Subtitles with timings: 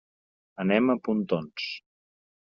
[0.63, 1.67] Anem a Pontons.